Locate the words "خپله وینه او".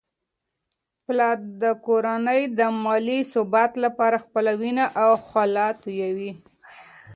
4.25-5.11